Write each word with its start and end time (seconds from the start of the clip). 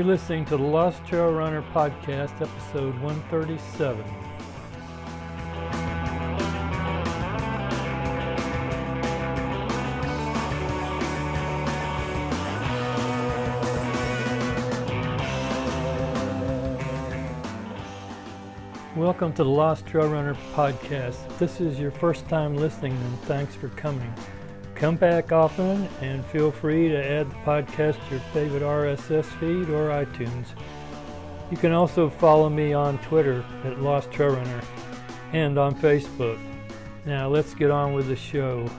You're 0.00 0.06
listening 0.06 0.46
to 0.46 0.56
the 0.56 0.62
Lost 0.62 1.04
Trail 1.04 1.30
Runner 1.30 1.60
Podcast, 1.74 2.32
episode 2.40 2.98
137. 3.00 4.02
Welcome 18.96 19.34
to 19.34 19.44
the 19.44 19.50
Lost 19.50 19.84
Trail 19.84 20.08
Runner 20.08 20.34
Podcast. 20.54 21.26
If 21.26 21.38
this 21.38 21.60
is 21.60 21.78
your 21.78 21.90
first 21.90 22.26
time 22.26 22.56
listening, 22.56 22.98
then 22.98 23.18
thanks 23.24 23.54
for 23.54 23.68
coming. 23.68 24.14
Come 24.80 24.96
back 24.96 25.30
often 25.30 25.86
and 26.00 26.24
feel 26.24 26.50
free 26.50 26.88
to 26.88 26.96
add 26.96 27.30
the 27.30 27.34
podcast 27.44 28.02
to 28.08 28.14
your 28.14 28.20
favorite 28.32 28.62
RSS 28.62 29.26
feed 29.38 29.68
or 29.68 29.90
iTunes. 29.90 30.46
You 31.50 31.58
can 31.58 31.72
also 31.72 32.08
follow 32.08 32.48
me 32.48 32.72
on 32.72 32.96
Twitter 33.00 33.44
at 33.62 33.82
Lost 33.82 34.10
Trail 34.10 34.36
Runner 34.36 34.62
and 35.34 35.58
on 35.58 35.74
Facebook. 35.74 36.40
Now 37.04 37.28
let's 37.28 37.52
get 37.52 37.70
on 37.70 37.92
with 37.92 38.08
the 38.08 38.16
show. 38.16 38.70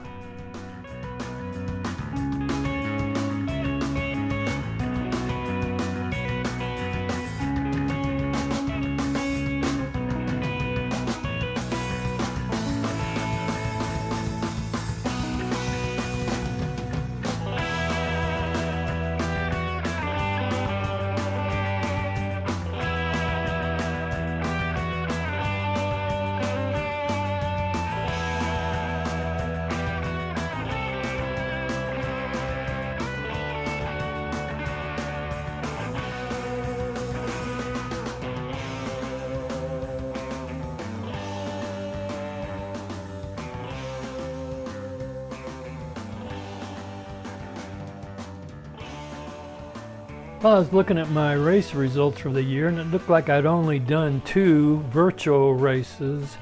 Well, 50.42 50.56
I 50.56 50.58
was 50.58 50.72
looking 50.72 50.98
at 50.98 51.08
my 51.08 51.34
race 51.34 51.72
results 51.72 52.18
for 52.18 52.30
the 52.30 52.42
year, 52.42 52.66
and 52.66 52.76
it 52.76 52.86
looked 52.86 53.08
like 53.08 53.28
I'd 53.28 53.46
only 53.46 53.78
done 53.78 54.22
two 54.22 54.78
virtual 54.90 55.54
races 55.54 56.36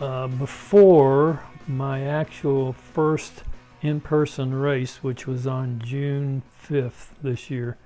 uh, 0.00 0.26
before 0.26 1.44
my 1.68 2.02
actual 2.02 2.72
first 2.72 3.44
in 3.80 4.00
person 4.00 4.52
race, 4.54 5.04
which 5.04 5.28
was 5.28 5.46
on 5.46 5.80
June 5.84 6.42
5th 6.68 7.10
this 7.22 7.48
year. 7.48 7.78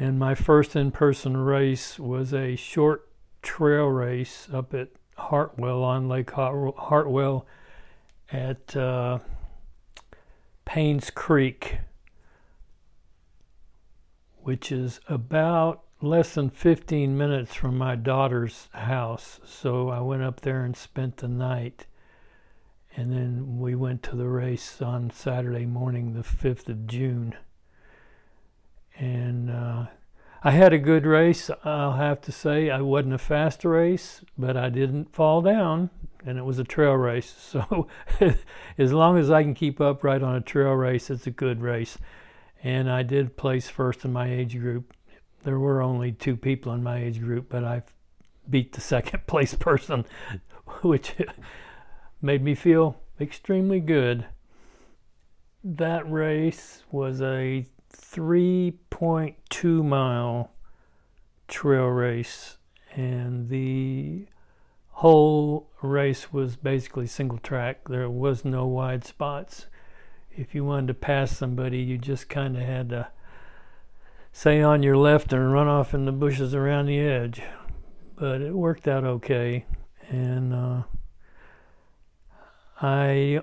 And 0.00 0.18
my 0.18 0.34
first 0.34 0.74
in 0.74 0.90
person 0.90 1.36
race 1.36 1.96
was 1.96 2.34
a 2.34 2.56
short 2.56 3.08
trail 3.40 3.86
race 3.86 4.48
up 4.52 4.74
at 4.74 4.88
Hartwell 5.16 5.84
on 5.84 6.08
Lake 6.08 6.32
Hartwell 6.32 7.46
at 8.32 8.76
uh, 8.76 9.20
Paynes 10.66 11.14
Creek 11.14 11.78
which 14.44 14.70
is 14.70 15.00
about 15.08 15.82
less 16.02 16.34
than 16.34 16.50
15 16.50 17.16
minutes 17.16 17.54
from 17.54 17.78
my 17.78 17.96
daughter's 17.96 18.68
house. 18.72 19.40
So 19.44 19.88
I 19.88 20.00
went 20.00 20.22
up 20.22 20.42
there 20.42 20.64
and 20.64 20.76
spent 20.76 21.16
the 21.16 21.28
night. 21.28 21.86
And 22.94 23.10
then 23.10 23.58
we 23.58 23.74
went 23.74 24.02
to 24.04 24.16
the 24.16 24.28
race 24.28 24.80
on 24.82 25.10
Saturday 25.10 25.64
morning, 25.64 26.12
the 26.12 26.20
5th 26.20 26.68
of 26.68 26.86
June. 26.86 27.34
And 28.96 29.50
uh, 29.50 29.86
I 30.44 30.50
had 30.50 30.74
a 30.74 30.78
good 30.78 31.06
race, 31.06 31.50
I'll 31.64 31.94
have 31.94 32.20
to 32.22 32.32
say. 32.32 32.70
I 32.70 32.82
wasn't 32.82 33.14
a 33.14 33.18
fast 33.18 33.64
race, 33.64 34.22
but 34.36 34.58
I 34.58 34.68
didn't 34.68 35.12
fall 35.12 35.40
down, 35.40 35.88
and 36.24 36.38
it 36.38 36.44
was 36.44 36.58
a 36.58 36.64
trail 36.64 36.92
race. 36.92 37.34
So 37.54 37.88
as 38.78 38.92
long 38.92 39.16
as 39.18 39.30
I 39.30 39.42
can 39.42 39.54
keep 39.54 39.80
upright 39.80 40.22
on 40.22 40.36
a 40.36 40.40
trail 40.40 40.72
race, 40.74 41.08
it's 41.08 41.26
a 41.26 41.32
good 41.32 41.62
race 41.62 41.98
and 42.64 42.90
I 42.90 43.02
did 43.02 43.36
place 43.36 43.68
first 43.68 44.06
in 44.06 44.12
my 44.12 44.32
age 44.32 44.58
group. 44.58 44.94
There 45.42 45.58
were 45.58 45.82
only 45.82 46.12
two 46.12 46.34
people 46.34 46.72
in 46.72 46.82
my 46.82 46.96
age 46.96 47.20
group, 47.20 47.50
but 47.50 47.62
I 47.62 47.82
beat 48.48 48.72
the 48.72 48.80
second 48.94 49.26
place 49.26 49.54
person, 49.54 50.06
which 50.82 51.14
made 52.22 52.42
me 52.42 52.54
feel 52.54 53.02
extremely 53.20 53.80
good. 53.80 54.24
That 55.62 56.10
race 56.10 56.82
was 56.90 57.20
a 57.20 57.66
3.2 57.92 59.84
mile 59.84 60.50
trail 61.46 61.86
race, 61.86 62.56
and 62.94 63.50
the 63.50 64.26
whole 64.88 65.68
race 65.82 66.32
was 66.32 66.56
basically 66.56 67.06
single 67.06 67.38
track. 67.38 67.88
There 67.88 68.08
was 68.08 68.42
no 68.42 68.66
wide 68.66 69.04
spots 69.04 69.66
if 70.36 70.54
you 70.54 70.64
wanted 70.64 70.88
to 70.88 70.94
pass 70.94 71.36
somebody, 71.36 71.78
you 71.78 71.98
just 71.98 72.28
kind 72.28 72.56
of 72.56 72.62
had 72.62 72.88
to 72.90 73.08
say 74.32 74.60
on 74.60 74.82
your 74.82 74.96
left 74.96 75.32
and 75.32 75.52
run 75.52 75.68
off 75.68 75.94
in 75.94 76.06
the 76.06 76.12
bushes 76.12 76.54
around 76.54 76.86
the 76.86 76.98
edge. 76.98 77.40
But 78.16 78.40
it 78.40 78.54
worked 78.54 78.88
out 78.88 79.04
okay. 79.04 79.64
And 80.08 80.52
uh, 80.52 80.82
I, 82.80 83.40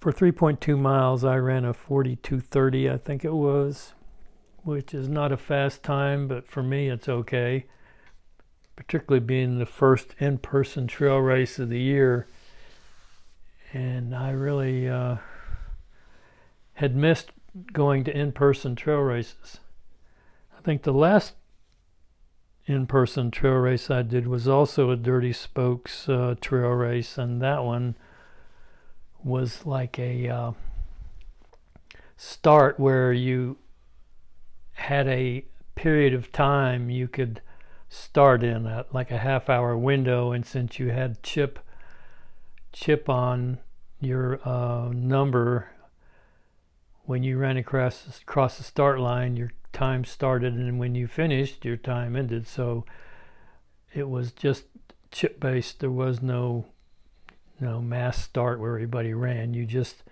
for 0.00 0.12
3.2 0.12 0.78
miles, 0.78 1.24
I 1.24 1.36
ran 1.36 1.64
a 1.64 1.74
42.30, 1.74 2.92
I 2.92 2.96
think 2.96 3.24
it 3.24 3.34
was, 3.34 3.94
which 4.62 4.94
is 4.94 5.08
not 5.08 5.32
a 5.32 5.36
fast 5.36 5.82
time, 5.82 6.26
but 6.26 6.46
for 6.46 6.62
me, 6.62 6.88
it's 6.88 7.08
okay. 7.08 7.66
Particularly 8.76 9.24
being 9.24 9.58
the 9.58 9.66
first 9.66 10.14
in 10.18 10.38
person 10.38 10.86
trail 10.86 11.18
race 11.18 11.58
of 11.58 11.68
the 11.68 11.80
year 11.80 12.28
and 13.72 14.14
I 14.14 14.30
really 14.30 14.88
uh, 14.88 15.16
had 16.74 16.96
missed 16.96 17.30
going 17.72 18.04
to 18.04 18.16
in-person 18.16 18.76
trail 18.76 19.00
races. 19.00 19.60
I 20.56 20.60
think 20.62 20.82
the 20.82 20.92
last 20.92 21.34
in-person 22.66 23.30
trail 23.30 23.54
race 23.54 23.90
I 23.90 24.02
did 24.02 24.26
was 24.26 24.46
also 24.46 24.90
a 24.90 24.96
Dirty 24.96 25.32
Spokes 25.32 26.08
uh, 26.08 26.34
trail 26.40 26.70
race, 26.70 27.18
and 27.18 27.40
that 27.42 27.64
one 27.64 27.96
was 29.22 29.66
like 29.66 29.98
a 29.98 30.28
uh, 30.28 30.52
start 32.16 32.78
where 32.78 33.12
you 33.12 33.56
had 34.72 35.08
a 35.08 35.44
period 35.74 36.14
of 36.14 36.30
time 36.30 36.90
you 36.90 37.08
could 37.08 37.40
start 37.88 38.42
in, 38.42 38.66
a, 38.66 38.84
like 38.92 39.10
a 39.10 39.18
half-hour 39.18 39.76
window, 39.76 40.32
and 40.32 40.44
since 40.44 40.78
you 40.78 40.90
had 40.90 41.22
chip 41.22 41.58
chip 42.72 43.08
on 43.08 43.58
your 44.00 44.40
uh, 44.46 44.90
number 44.92 45.70
when 47.04 47.22
you 47.22 47.38
ran 47.38 47.56
across 47.56 48.20
across 48.20 48.58
the 48.58 48.64
start 48.64 49.00
line. 49.00 49.36
Your 49.36 49.52
time 49.72 50.04
started, 50.04 50.54
and 50.54 50.78
when 50.78 50.94
you 50.94 51.06
finished, 51.06 51.64
your 51.64 51.76
time 51.76 52.16
ended. 52.16 52.46
So 52.46 52.84
it 53.94 54.08
was 54.08 54.32
just 54.32 54.64
chip 55.10 55.40
based. 55.40 55.80
There 55.80 55.90
was 55.90 56.22
no 56.22 56.66
no 57.60 57.80
mass 57.80 58.22
start 58.22 58.60
where 58.60 58.74
everybody 58.74 59.14
ran. 59.14 59.54
You 59.54 59.64
just 59.64 60.04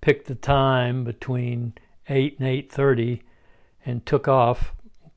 picked 0.00 0.26
the 0.26 0.34
time 0.34 1.04
between 1.04 1.74
eight 2.08 2.38
and 2.38 2.48
eight 2.48 2.72
thirty, 2.72 3.22
and 3.84 4.04
took 4.04 4.26
off 4.26 4.72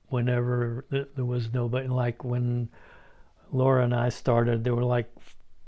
whenever 0.07 0.85
there 0.91 1.25
was 1.25 1.51
nobody. 1.53 1.87
Like 1.87 2.23
when 2.23 2.69
Laura 3.51 3.83
and 3.83 3.95
I 3.95 4.09
started, 4.09 4.63
there 4.63 4.75
were 4.75 4.83
like 4.83 5.09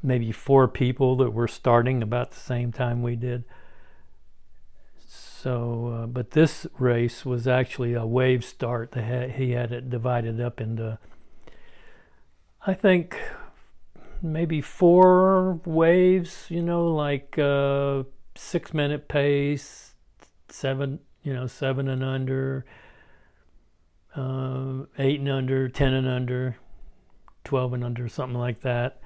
maybe 0.04 0.32
four 0.32 0.68
people 0.68 1.16
that 1.18 1.32
were 1.32 1.48
starting 1.48 2.04
about 2.04 2.32
the 2.32 2.40
same 2.40 2.72
time 2.72 3.02
we 3.02 3.16
did. 3.16 3.44
So, 5.46 5.88
uh, 5.90 6.06
but 6.08 6.32
this 6.32 6.66
race 6.80 7.24
was 7.24 7.48
actually 7.48 7.94
a 7.94 8.06
wave 8.06 8.44
start. 8.44 8.96
he 8.96 9.52
had 9.52 9.72
it 9.72 9.92
divided 9.92 10.42
up 10.42 10.60
into, 10.60 10.98
I 12.66 12.74
think, 12.74 13.20
maybe 14.24 14.62
four 14.62 15.60
waves. 15.66 16.48
You 16.50 16.64
know, 16.64 16.88
like 16.88 17.38
uh, 17.38 18.06
six 18.34 18.74
minute 18.74 19.08
pace, 19.08 19.94
seven, 20.50 21.00
you 21.22 21.32
know, 21.32 21.46
seven 21.46 21.90
and 21.90 22.04
under, 22.04 22.66
uh, 24.16 24.86
eight 24.98 25.20
and 25.20 25.30
under, 25.30 25.70
ten 25.70 25.94
and 25.94 26.08
under, 26.08 26.58
twelve 27.44 27.74
and 27.74 27.84
under, 27.84 28.10
something 28.10 28.40
like 28.40 28.62
that. 28.62 29.00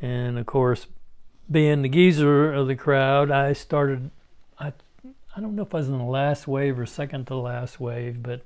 And 0.00 0.38
of 0.38 0.46
course, 0.46 0.86
being 1.50 1.82
the 1.82 1.88
geezer 1.88 2.52
of 2.52 2.66
the 2.68 2.76
crowd, 2.76 3.30
I 3.30 3.52
started. 3.52 4.10
I 4.58 4.72
I 5.36 5.40
don't 5.40 5.56
know 5.56 5.62
if 5.62 5.74
I 5.74 5.78
was 5.78 5.88
in 5.88 5.98
the 5.98 6.04
last 6.04 6.46
wave 6.46 6.78
or 6.78 6.86
second 6.86 7.26
to 7.26 7.34
last 7.34 7.80
wave, 7.80 8.22
but 8.22 8.42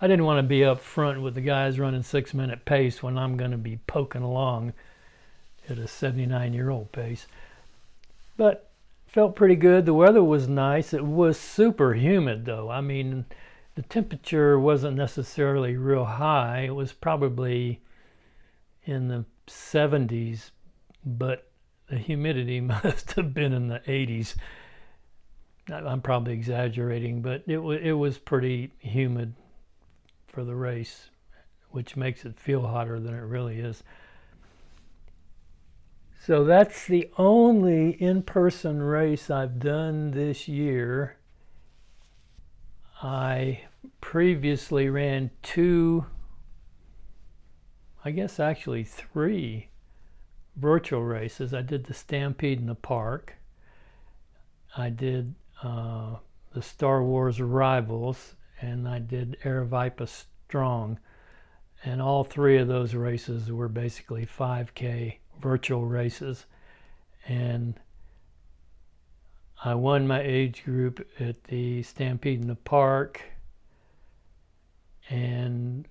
I 0.00 0.06
didn't 0.06 0.24
want 0.24 0.38
to 0.38 0.48
be 0.48 0.64
up 0.64 0.80
front 0.80 1.20
with 1.20 1.34
the 1.34 1.42
guys 1.42 1.78
running 1.78 2.02
six 2.02 2.32
minute 2.32 2.64
pace 2.64 3.02
when 3.02 3.18
I'm 3.18 3.36
going 3.36 3.50
to 3.50 3.58
be 3.58 3.78
poking 3.86 4.22
along 4.22 4.72
at 5.68 5.78
a 5.78 5.86
79 5.86 6.54
year 6.54 6.70
old 6.70 6.90
pace. 6.92 7.26
But 8.36 8.70
felt 9.06 9.36
pretty 9.36 9.56
good. 9.56 9.84
The 9.84 9.94
weather 9.94 10.24
was 10.24 10.48
nice. 10.48 10.94
It 10.94 11.04
was 11.04 11.38
super 11.38 11.94
humid 11.94 12.46
though. 12.46 12.70
I 12.70 12.80
mean, 12.80 13.26
the 13.74 13.82
temperature 13.82 14.58
wasn't 14.58 14.96
necessarily 14.96 15.76
real 15.76 16.04
high. 16.04 16.60
It 16.60 16.74
was 16.74 16.92
probably 16.92 17.80
in 18.84 19.08
the 19.08 19.24
70s, 19.46 20.50
but 21.04 21.50
the 21.88 21.98
humidity 21.98 22.60
must 22.60 23.12
have 23.12 23.34
been 23.34 23.52
in 23.52 23.68
the 23.68 23.80
80s. 23.80 24.34
I'm 25.68 26.00
probably 26.00 26.32
exaggerating, 26.32 27.22
but 27.22 27.44
it 27.46 27.58
was 27.58 27.80
it 27.82 27.92
was 27.92 28.18
pretty 28.18 28.72
humid 28.78 29.34
for 30.26 30.44
the 30.44 30.54
race, 30.54 31.10
which 31.70 31.96
makes 31.96 32.24
it 32.24 32.40
feel 32.40 32.66
hotter 32.66 32.98
than 32.98 33.14
it 33.14 33.20
really 33.20 33.60
is. 33.60 33.84
So 36.26 36.44
that's 36.44 36.86
the 36.86 37.08
only 37.16 37.90
in-person 37.92 38.82
race 38.82 39.30
I've 39.30 39.58
done 39.58 40.10
this 40.10 40.48
year. 40.48 41.16
I 43.02 43.62
previously 44.00 44.90
ran 44.90 45.30
two, 45.42 46.04
I 48.04 48.10
guess 48.10 48.38
actually 48.38 48.84
three 48.84 49.69
virtual 50.60 51.02
races. 51.02 51.54
I 51.54 51.62
did 51.62 51.84
the 51.84 51.94
Stampede 51.94 52.60
in 52.60 52.66
the 52.66 52.74
Park. 52.74 53.34
I 54.76 54.90
did 54.90 55.34
uh, 55.62 56.16
the 56.52 56.62
Star 56.62 57.02
Wars 57.02 57.40
Rivals, 57.40 58.34
and 58.60 58.88
I 58.88 58.98
did 58.98 59.36
Aravaipa 59.44 60.08
Strong. 60.08 60.98
And 61.84 62.02
all 62.02 62.24
three 62.24 62.58
of 62.58 62.68
those 62.68 62.94
races 62.94 63.50
were 63.50 63.68
basically 63.68 64.26
5K 64.26 65.16
virtual 65.40 65.86
races. 65.86 66.44
And 67.26 67.80
I 69.64 69.74
won 69.74 70.06
my 70.06 70.20
age 70.20 70.64
group 70.64 71.06
at 71.18 71.44
the 71.44 71.82
Stampede 71.82 72.42
in 72.42 72.48
the 72.48 72.54
Park. 72.54 73.22
And 75.08 75.88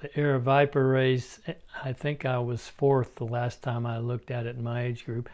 the 0.00 0.08
Aravaipa 0.08 0.92
race, 0.92 1.40
I 1.82 1.92
think 1.92 2.24
I 2.24 2.38
was 2.38 2.66
fourth 2.66 3.16
the 3.16 3.24
last 3.24 3.62
time 3.62 3.86
I 3.86 3.98
looked 3.98 4.30
at 4.30 4.46
it 4.46 4.56
in 4.56 4.62
my 4.62 4.82
age 4.82 5.04
group. 5.04 5.28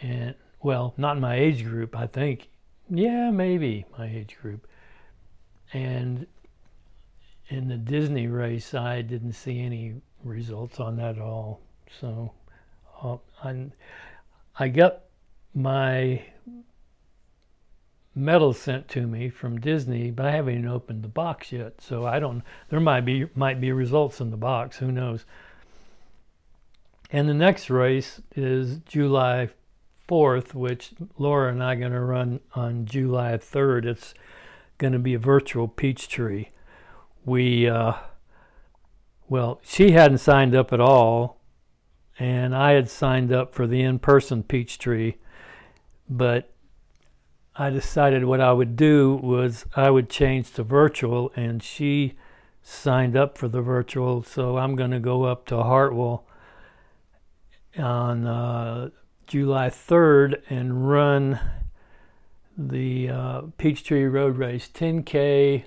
And 0.00 0.34
well, 0.60 0.94
not 0.96 1.16
in 1.16 1.22
my 1.22 1.36
age 1.36 1.64
group, 1.64 1.96
I 1.96 2.06
think. 2.06 2.48
Yeah, 2.90 3.30
maybe 3.30 3.84
my 3.96 4.06
age 4.06 4.36
group. 4.40 4.66
And 5.72 6.26
in 7.48 7.68
the 7.68 7.76
Disney 7.76 8.26
race, 8.26 8.74
I 8.74 9.02
didn't 9.02 9.32
see 9.32 9.60
any 9.60 9.94
results 10.24 10.80
on 10.80 10.96
that 10.96 11.16
at 11.16 11.22
all. 11.22 11.60
So 12.00 12.32
uh, 13.02 13.16
I, 13.42 13.70
I 14.58 14.68
got 14.68 15.02
my 15.54 16.22
medal 18.14 18.52
sent 18.52 18.88
to 18.88 19.06
me 19.06 19.28
from 19.28 19.60
Disney, 19.60 20.10
but 20.10 20.26
I 20.26 20.32
haven't 20.32 20.54
even 20.54 20.68
opened 20.68 21.02
the 21.02 21.08
box 21.08 21.52
yet. 21.52 21.80
So 21.80 22.06
I 22.06 22.18
don't. 22.18 22.42
There 22.68 22.80
might 22.80 23.02
be 23.02 23.26
might 23.34 23.60
be 23.60 23.72
results 23.72 24.20
in 24.20 24.30
the 24.30 24.36
box. 24.36 24.78
Who 24.78 24.92
knows? 24.92 25.24
And 27.10 27.28
the 27.28 27.34
next 27.34 27.68
race 27.68 28.22
is 28.34 28.78
July 28.78 29.50
4th, 30.08 30.54
which 30.54 30.92
Laura 31.18 31.52
and 31.52 31.62
I 31.62 31.72
are 31.72 31.76
going 31.76 31.92
to 31.92 32.00
run 32.00 32.40
on 32.54 32.86
July 32.86 33.32
3rd. 33.32 33.84
It's 33.84 34.14
going 34.78 34.94
to 34.94 34.98
be 34.98 35.12
a 35.12 35.18
virtual 35.18 35.68
Peachtree. 35.68 36.46
We, 37.24 37.68
uh, 37.68 37.94
well, 39.28 39.60
she 39.62 39.90
hadn't 39.90 40.18
signed 40.18 40.54
up 40.54 40.72
at 40.72 40.80
all, 40.80 41.38
and 42.18 42.56
I 42.56 42.72
had 42.72 42.88
signed 42.88 43.30
up 43.30 43.54
for 43.54 43.66
the 43.66 43.82
in 43.82 43.98
person 43.98 44.42
Peachtree, 44.42 45.14
but 46.08 46.51
I 47.54 47.68
decided 47.68 48.24
what 48.24 48.40
I 48.40 48.52
would 48.52 48.76
do 48.76 49.20
was 49.22 49.66
I 49.76 49.90
would 49.90 50.08
change 50.08 50.52
to 50.54 50.62
virtual, 50.62 51.30
and 51.36 51.62
she 51.62 52.14
signed 52.62 53.14
up 53.14 53.36
for 53.36 53.46
the 53.46 53.60
virtual, 53.60 54.22
so 54.22 54.56
I'm 54.56 54.74
going 54.74 54.90
to 54.90 54.98
go 54.98 55.24
up 55.24 55.44
to 55.46 55.62
Hartwell 55.62 56.24
on 57.78 58.26
uh, 58.26 58.88
July 59.26 59.68
3rd 59.68 60.40
and 60.48 60.88
run 60.88 61.40
the 62.56 63.10
uh, 63.10 63.42
Peachtree 63.58 64.04
Road 64.04 64.38
Race 64.38 64.68
10K 64.72 65.64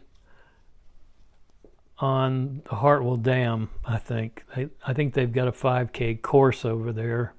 on 1.99 2.63
the 2.67 2.77
Hartwell 2.77 3.17
Dam. 3.17 3.69
I 3.85 3.97
think 3.97 4.43
they, 4.55 4.69
I 4.87 4.93
think 4.93 5.13
they've 5.13 5.31
got 5.31 5.47
a 5.47 5.51
5K 5.51 6.23
course 6.23 6.65
over 6.65 6.91
there, 6.91 7.35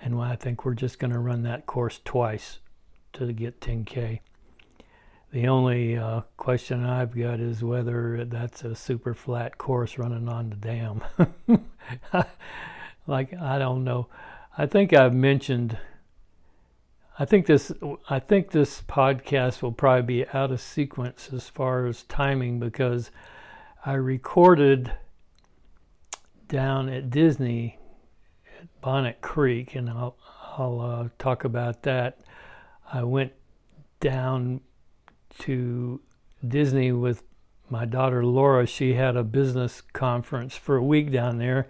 and 0.00 0.20
I 0.20 0.36
think 0.36 0.64
we're 0.64 0.74
just 0.74 1.00
going 1.00 1.12
to 1.12 1.18
run 1.18 1.42
that 1.42 1.66
course 1.66 2.00
twice 2.04 2.59
to 3.14 3.32
get 3.32 3.60
10K. 3.60 4.20
The 5.32 5.46
only 5.46 5.96
uh, 5.96 6.22
question 6.36 6.84
I've 6.84 7.16
got 7.16 7.38
is 7.38 7.62
whether 7.62 8.24
that's 8.24 8.64
a 8.64 8.74
super 8.74 9.14
flat 9.14 9.58
course 9.58 9.96
running 9.96 10.28
on 10.28 10.50
the 10.50 10.56
dam. 10.56 11.02
like 13.06 13.32
I 13.34 13.58
don't 13.58 13.84
know. 13.84 14.08
I 14.58 14.66
think 14.66 14.92
I've 14.92 15.14
mentioned. 15.14 15.78
I 17.16 17.24
think 17.24 17.46
this. 17.46 17.70
I 18.08 18.18
think 18.18 18.50
this 18.50 18.82
podcast 18.82 19.62
will 19.62 19.72
probably 19.72 20.02
be 20.02 20.28
out 20.30 20.50
of 20.50 20.60
sequence 20.60 21.30
as 21.32 21.48
far 21.48 21.86
as 21.86 22.02
timing 22.02 22.58
because 22.58 23.12
I 23.86 23.92
recorded 23.92 24.92
down 26.48 26.88
at 26.88 27.08
Disney 27.08 27.78
at 28.60 28.66
Bonnet 28.80 29.20
Creek, 29.20 29.76
and 29.76 29.88
I'll 29.88 30.16
I'll 30.58 30.80
uh, 30.80 31.08
talk 31.20 31.44
about 31.44 31.84
that. 31.84 32.18
I 32.92 33.04
went 33.04 33.32
down 34.00 34.60
to 35.40 36.00
Disney 36.46 36.92
with 36.92 37.22
my 37.68 37.84
daughter 37.84 38.24
Laura. 38.24 38.66
She 38.66 38.94
had 38.94 39.16
a 39.16 39.22
business 39.22 39.80
conference 39.92 40.56
for 40.56 40.76
a 40.76 40.84
week 40.84 41.12
down 41.12 41.38
there, 41.38 41.68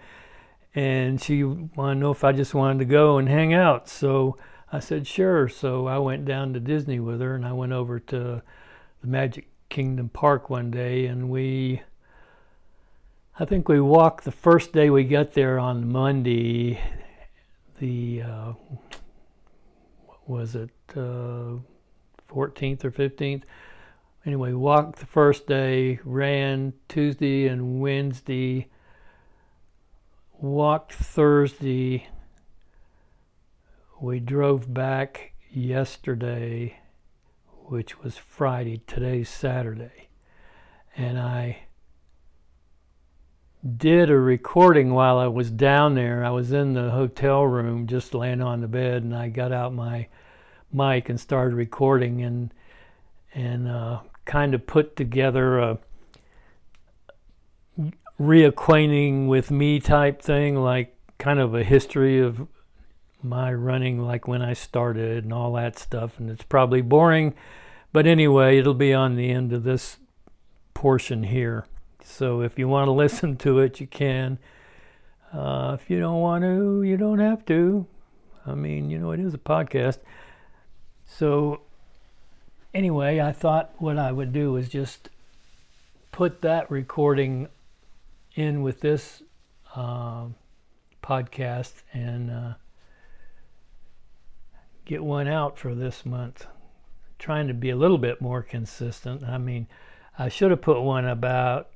and 0.74 1.20
she 1.20 1.44
wanted 1.44 1.94
to 1.94 2.00
know 2.00 2.10
if 2.10 2.24
I 2.24 2.32
just 2.32 2.54
wanted 2.54 2.78
to 2.78 2.84
go 2.86 3.18
and 3.18 3.28
hang 3.28 3.52
out. 3.52 3.88
So 3.88 4.38
I 4.72 4.80
said, 4.80 5.06
sure. 5.06 5.48
So 5.48 5.86
I 5.86 5.98
went 5.98 6.24
down 6.24 6.54
to 6.54 6.60
Disney 6.60 7.00
with 7.00 7.20
her, 7.20 7.34
and 7.34 7.44
I 7.44 7.52
went 7.52 7.72
over 7.72 7.98
to 8.00 8.42
the 9.00 9.06
Magic 9.06 9.48
Kingdom 9.68 10.08
Park 10.08 10.48
one 10.48 10.70
day, 10.70 11.06
and 11.06 11.28
we, 11.28 11.82
I 13.38 13.44
think 13.44 13.68
we 13.68 13.80
walked 13.80 14.24
the 14.24 14.32
first 14.32 14.72
day 14.72 14.88
we 14.88 15.04
got 15.04 15.32
there 15.32 15.58
on 15.58 15.90
Monday, 15.90 16.80
the, 17.78 18.22
uh, 18.22 18.52
was 20.26 20.54
it, 20.54 20.70
uh, 20.96 21.58
14th 22.28 22.84
or 22.84 22.90
15th. 22.90 23.42
Anyway, 24.24 24.52
walked 24.52 24.98
the 24.98 25.06
first 25.06 25.46
day, 25.46 25.98
ran 26.04 26.72
Tuesday 26.88 27.46
and 27.48 27.80
Wednesday 27.80 28.68
walked 30.40 30.94
Thursday. 30.94 32.08
We 34.00 34.20
drove 34.20 34.72
back 34.72 35.34
yesterday, 35.50 36.78
which 37.66 38.00
was 38.00 38.16
Friday. 38.16 38.82
Today's 38.86 39.28
Saturday. 39.28 40.08
And 40.96 41.18
I 41.18 41.64
did 43.76 44.10
a 44.10 44.18
recording 44.18 44.94
while 44.94 45.18
I 45.18 45.26
was 45.26 45.50
down 45.50 45.94
there. 45.94 46.24
I 46.24 46.30
was 46.30 46.52
in 46.52 46.72
the 46.72 46.90
hotel 46.90 47.44
room 47.44 47.86
just 47.86 48.14
laying 48.14 48.40
on 48.40 48.60
the 48.60 48.68
bed 48.68 49.02
and 49.02 49.14
I 49.14 49.28
got 49.28 49.52
out 49.52 49.74
my 49.74 50.08
mic 50.72 51.08
and 51.08 51.20
started 51.20 51.54
recording 51.54 52.22
and 52.22 52.54
and 53.34 53.68
uh, 53.68 54.00
kind 54.24 54.54
of 54.54 54.66
put 54.66 54.96
together 54.96 55.58
a 55.58 55.78
reacquainting 58.18 59.28
with 59.28 59.50
me 59.50 59.78
type 59.78 60.20
thing, 60.20 60.56
like 60.56 60.96
kind 61.18 61.38
of 61.38 61.54
a 61.54 61.62
history 61.62 62.20
of 62.20 62.48
my 63.22 63.52
running 63.52 64.00
like 64.00 64.26
when 64.26 64.42
I 64.42 64.54
started 64.54 65.24
and 65.24 65.32
all 65.32 65.52
that 65.54 65.78
stuff. 65.78 66.18
And 66.18 66.30
it's 66.30 66.42
probably 66.42 66.80
boring, 66.80 67.34
but 67.92 68.06
anyway, 68.06 68.58
it'll 68.58 68.74
be 68.74 68.92
on 68.92 69.16
the 69.16 69.30
end 69.30 69.52
of 69.52 69.64
this 69.64 69.98
portion 70.74 71.24
here. 71.24 71.66
So 72.04 72.42
if 72.42 72.58
you 72.58 72.68
want 72.68 72.88
to 72.88 72.92
listen 73.04 73.36
to 73.38 73.58
it, 73.60 73.80
you 73.80 73.86
can. 73.86 74.38
Uh, 75.32 75.76
if 75.80 75.88
you 75.88 76.00
don't 76.00 76.20
want 76.20 76.42
to, 76.42 76.82
you 76.82 76.96
don't 76.96 77.20
have 77.20 77.44
to. 77.46 77.86
I 78.46 78.54
mean, 78.54 78.90
you 78.90 78.98
know, 78.98 79.12
it 79.12 79.20
is 79.20 79.34
a 79.34 79.38
podcast. 79.38 79.98
So, 81.04 81.62
anyway, 82.74 83.20
I 83.20 83.32
thought 83.32 83.74
what 83.78 83.98
I 83.98 84.12
would 84.12 84.32
do 84.32 84.56
is 84.56 84.68
just 84.68 85.10
put 86.12 86.42
that 86.42 86.70
recording 86.70 87.48
in 88.34 88.62
with 88.62 88.80
this 88.80 89.22
uh, 89.74 90.26
podcast 91.02 91.82
and 91.92 92.30
uh, 92.30 92.54
get 94.84 95.04
one 95.04 95.28
out 95.28 95.58
for 95.58 95.74
this 95.74 96.04
month. 96.04 96.46
Trying 97.18 97.48
to 97.48 97.54
be 97.54 97.70
a 97.70 97.76
little 97.76 97.98
bit 97.98 98.20
more 98.20 98.42
consistent. 98.42 99.22
I 99.24 99.38
mean, 99.38 99.66
I 100.18 100.28
should 100.28 100.50
have 100.50 100.62
put 100.62 100.80
one 100.80 101.04
about 101.04 101.68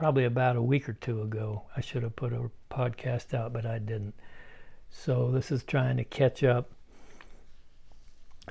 probably 0.00 0.24
about 0.24 0.56
a 0.56 0.62
week 0.62 0.88
or 0.88 0.94
two 0.94 1.20
ago. 1.20 1.60
I 1.76 1.82
should 1.82 2.02
have 2.04 2.16
put 2.16 2.32
a 2.32 2.50
podcast 2.70 3.34
out, 3.34 3.52
but 3.52 3.66
I 3.66 3.78
didn't. 3.78 4.14
So 4.88 5.30
this 5.30 5.50
is 5.52 5.62
trying 5.62 5.98
to 5.98 6.04
catch 6.04 6.42
up. 6.42 6.70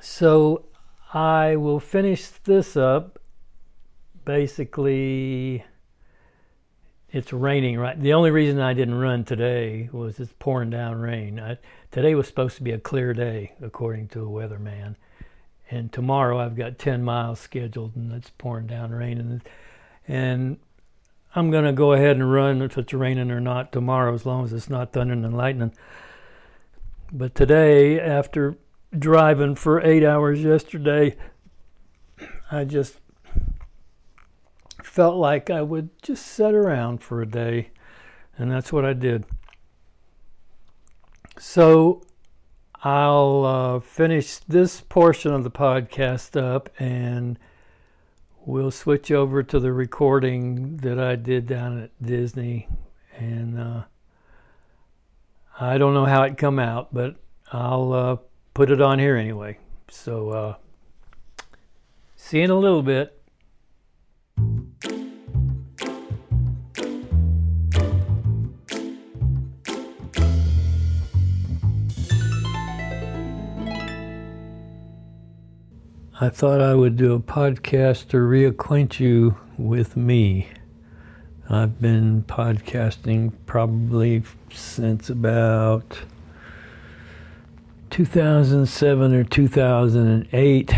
So 0.00 0.66
I 1.12 1.56
will 1.56 1.80
finish 1.80 2.28
this 2.28 2.76
up. 2.76 3.18
Basically, 4.24 5.64
it's 7.10 7.32
raining 7.32 7.80
right. 7.80 8.00
The 8.00 8.12
only 8.12 8.30
reason 8.30 8.60
I 8.60 8.72
didn't 8.72 8.94
run 8.94 9.24
today 9.24 9.88
was 9.90 10.20
it's 10.20 10.32
pouring 10.38 10.70
down 10.70 11.00
rain. 11.00 11.40
I, 11.40 11.58
today 11.90 12.14
was 12.14 12.28
supposed 12.28 12.58
to 12.58 12.62
be 12.62 12.70
a 12.70 12.78
clear 12.78 13.12
day, 13.12 13.54
according 13.60 14.06
to 14.10 14.22
a 14.22 14.28
weatherman. 14.28 14.94
And 15.68 15.92
tomorrow 15.92 16.38
I've 16.38 16.54
got 16.54 16.78
10 16.78 17.02
miles 17.02 17.40
scheduled, 17.40 17.96
and 17.96 18.12
it's 18.12 18.30
pouring 18.30 18.68
down 18.68 18.92
rain. 18.92 19.18
And, 19.18 19.42
and 20.06 20.58
I'm 21.34 21.50
going 21.50 21.64
to 21.64 21.72
go 21.72 21.92
ahead 21.92 22.16
and 22.16 22.32
run 22.32 22.60
if 22.62 22.76
it's 22.76 22.92
raining 22.92 23.30
or 23.30 23.40
not 23.40 23.72
tomorrow, 23.72 24.12
as 24.12 24.26
long 24.26 24.44
as 24.44 24.52
it's 24.52 24.68
not 24.68 24.92
thundering 24.92 25.24
and 25.24 25.36
lightning. 25.36 25.72
But 27.12 27.34
today, 27.34 28.00
after 28.00 28.56
driving 28.96 29.54
for 29.54 29.80
eight 29.80 30.04
hours 30.04 30.42
yesterday, 30.42 31.16
I 32.50 32.64
just 32.64 33.00
felt 34.82 35.16
like 35.16 35.50
I 35.50 35.62
would 35.62 35.90
just 36.02 36.26
sit 36.26 36.52
around 36.52 36.98
for 36.98 37.22
a 37.22 37.26
day, 37.26 37.70
and 38.36 38.50
that's 38.50 38.72
what 38.72 38.84
I 38.84 38.92
did. 38.92 39.24
So 41.38 42.02
I'll 42.82 43.44
uh, 43.44 43.80
finish 43.80 44.38
this 44.38 44.80
portion 44.80 45.32
of 45.32 45.44
the 45.44 45.50
podcast 45.50 46.40
up 46.40 46.70
and 46.78 47.38
we'll 48.50 48.72
switch 48.72 49.12
over 49.12 49.44
to 49.44 49.60
the 49.60 49.72
recording 49.72 50.78
that 50.78 50.98
I 50.98 51.14
did 51.14 51.46
down 51.46 51.80
at 51.80 51.90
Disney. 52.02 52.66
And 53.16 53.58
uh, 53.58 53.82
I 55.60 55.78
don't 55.78 55.94
know 55.94 56.04
how 56.04 56.24
it 56.24 56.36
come 56.36 56.58
out, 56.58 56.92
but 56.92 57.14
I'll 57.52 57.92
uh, 57.92 58.16
put 58.52 58.72
it 58.72 58.80
on 58.80 58.98
here 58.98 59.16
anyway. 59.16 59.58
So 59.88 60.30
uh, 60.30 60.54
see 62.16 62.38
you 62.38 62.44
in 62.44 62.50
a 62.50 62.58
little 62.58 62.82
bit. 62.82 63.19
I 76.22 76.28
thought 76.28 76.60
I 76.60 76.74
would 76.74 76.98
do 76.98 77.14
a 77.14 77.18
podcast 77.18 78.08
to 78.08 78.18
reacquaint 78.18 79.00
you 79.00 79.38
with 79.56 79.96
me. 79.96 80.48
I've 81.48 81.80
been 81.80 82.24
podcasting 82.24 83.32
probably 83.46 84.24
since 84.52 85.08
about 85.08 86.00
2007 87.88 89.14
or 89.14 89.24
2008. 89.24 90.74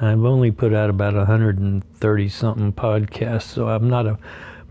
I've 0.00 0.24
only 0.24 0.52
put 0.52 0.72
out 0.72 0.90
about 0.90 1.14
130 1.14 2.28
something 2.28 2.72
podcasts, 2.72 3.42
so 3.42 3.68
I'm 3.68 3.90
not 3.90 4.06
a 4.06 4.16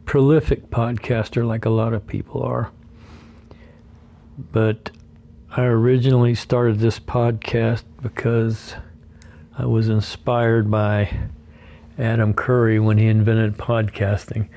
prolific 0.05 0.69
podcaster 0.69 1.45
like 1.45 1.65
a 1.65 1.69
lot 1.69 1.91
of 1.91 2.07
people 2.07 2.43
are. 2.43 2.71
But 4.37 4.91
I 5.51 5.63
originally 5.63 6.33
started 6.33 6.79
this 6.79 6.97
podcast 6.97 7.83
because 8.01 8.75
I 9.57 9.65
was 9.65 9.87
inspired 9.87 10.69
by 10.69 11.29
Adam 11.97 12.33
Curry 12.33 12.77
when 12.77 12.97
he 12.97 13.07
invented 13.07 13.57
podcasting. 13.57 14.49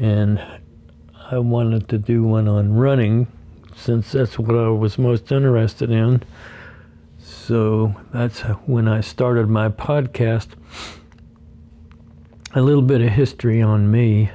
And 0.00 0.44
I 1.30 1.38
wanted 1.38 1.86
to 1.90 1.98
do 1.98 2.24
one 2.24 2.48
on 2.48 2.74
running 2.74 3.28
since 3.76 4.10
that's 4.10 4.40
what 4.40 4.56
I 4.56 4.70
was 4.70 4.98
most 4.98 5.30
interested 5.30 5.92
in. 5.92 6.24
So 7.20 7.94
that's 8.12 8.40
when 8.66 8.88
I 8.88 9.00
started 9.00 9.48
my 9.48 9.68
podcast. 9.68 10.48
A 12.52 12.60
little 12.60 12.82
bit 12.82 13.00
of 13.00 13.10
history 13.10 13.62
on 13.62 13.92
me. 13.92 14.32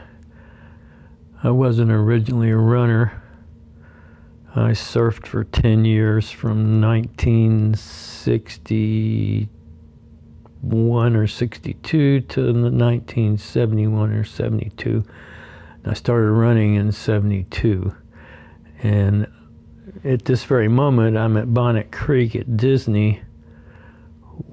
I 1.44 1.52
wasn't 1.52 1.92
originally 1.92 2.52
a 2.52 2.58
runner. 2.58 3.22
I 4.56 4.72
surfed 4.72 5.28
for 5.28 5.44
10 5.44 5.84
years 5.84 6.32
from 6.32 6.80
1962 6.80 9.50
one 10.70 11.16
or 11.16 11.28
62 11.28 12.22
to 12.22 12.42
1971 12.42 14.12
or 14.12 14.24
72. 14.24 15.06
I 15.86 15.94
started 15.94 16.32
running 16.32 16.76
in 16.76 16.92
72. 16.92 17.96
And 18.84 19.28
at 20.04 20.26
this 20.26 20.44
very 20.44 20.68
moment, 20.68 21.18
I'm 21.18 21.38
at 21.38 21.54
Bonnet 21.54 21.92
Creek 21.92 22.36
at 22.36 22.58
Disney, 22.58 23.22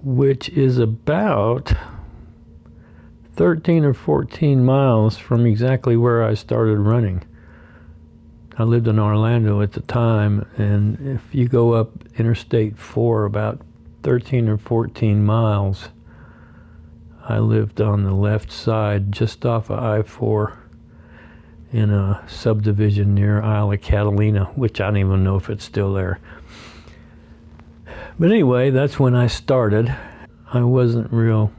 which 0.02 0.49
is 0.50 0.78
about 0.78 1.73
13 3.35 3.85
or 3.85 3.94
14 3.94 4.64
miles 4.64 5.18
from 5.18 5.44
exactly 5.44 5.97
where 5.97 6.23
I 6.23 6.35
started 6.35 6.78
running. 6.78 7.25
I 8.56 8.62
lived 8.62 8.87
in 8.87 9.00
Orlando 9.00 9.61
at 9.61 9.73
the 9.73 9.80
time, 9.80 10.47
and 10.56 11.16
if 11.16 11.35
you 11.35 11.49
go 11.49 11.73
up 11.73 11.90
Interstate 12.16 12.78
4 12.78 13.25
about 13.25 13.61
13 14.04 14.49
or 14.49 14.56
14 14.56 15.25
miles, 15.25 15.88
I 17.26 17.38
lived 17.38 17.81
on 17.81 18.04
the 18.04 18.12
left 18.12 18.52
side, 18.52 19.11
just 19.11 19.47
off 19.47 19.71
of 19.71 19.78
I 19.78 20.02
4, 20.02 20.59
in 21.73 21.90
a 21.90 22.23
subdivision 22.28 23.14
near 23.14 23.40
Isle 23.40 23.73
of 23.73 23.81
Catalina, 23.81 24.45
which 24.54 24.81
I 24.81 24.87
don't 24.87 24.99
even 24.99 25.25
know 25.25 25.37
if 25.37 25.49
it's 25.49 25.64
still 25.64 25.95
there. 25.95 26.21
But 28.19 28.31
anyway, 28.31 28.71
that's 28.71 29.00
when 29.00 29.14
I 29.14 29.26
started. 29.26 29.95
I 30.52 30.62
wasn't 30.62 31.12
real 31.12 31.50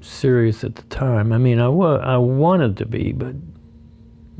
serious 0.00 0.64
at 0.64 0.76
the 0.76 0.82
time. 0.82 1.32
I 1.32 1.38
mean, 1.38 1.60
I, 1.60 1.68
wa- 1.68 1.96
I 1.96 2.16
wanted 2.16 2.76
to 2.78 2.86
be, 2.86 3.12
but 3.12 3.36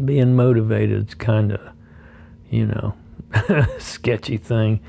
being 0.05 0.35
motivated 0.35 1.09
is 1.09 1.15
kind 1.15 1.53
of, 1.53 1.61
you 2.51 2.67
know, 2.67 2.95
sketchy 3.79 4.39
thing. 4.39 4.81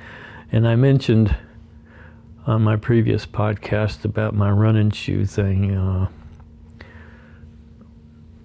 And 0.52 0.68
I 0.68 0.76
mentioned 0.76 1.36
on 2.46 2.62
my 2.62 2.76
previous 2.76 3.26
podcast 3.26 4.04
about 4.04 4.34
my 4.34 4.50
running 4.50 4.92
shoe 4.92 5.26
thing. 5.26 5.76
Uh, 5.76 6.08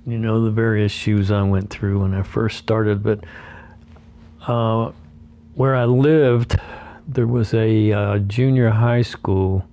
you 0.06 0.18
know, 0.18 0.44
the 0.44 0.50
various 0.50 0.92
shoes 0.92 1.30
I 1.30 1.42
went 1.42 1.68
through 1.70 2.02
when 2.02 2.14
I 2.14 2.22
first 2.22 2.58
started, 2.58 3.02
but 3.02 3.24
uh, 4.46 4.92
where 5.54 5.74
I 5.74 5.84
lived, 5.84 6.58
there 7.08 7.26
was 7.26 7.52
a 7.52 7.92
uh, 7.92 8.18
junior 8.20 8.70
high 8.70 9.02
school 9.02 9.66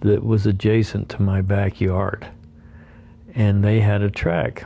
that 0.00 0.22
was 0.22 0.46
adjacent 0.46 1.08
to 1.10 1.22
my 1.22 1.40
backyard, 1.40 2.28
and 3.34 3.64
they 3.64 3.80
had 3.80 4.02
a 4.02 4.10
track. 4.10 4.64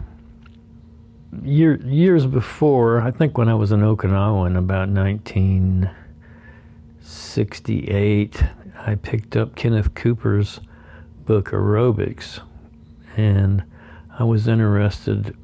Year, 1.43 1.77
years 1.87 2.27
before, 2.27 3.01
I 3.01 3.11
think 3.11 3.39
when 3.39 3.49
I 3.49 3.55
was 3.55 3.73
in 3.73 3.81
Okinawa 3.81 4.49
in 4.49 4.57
about 4.57 4.89
19. 4.89 5.91
68, 7.09 8.45
I 8.79 8.95
picked 8.95 9.35
up 9.35 9.57
Kenneth 9.57 9.95
Cooper's 9.95 10.61
book 11.25 11.51
Aerobics, 11.53 12.41
and 13.17 13.65
I 14.19 14.25
was 14.25 14.47
interested 14.47 15.35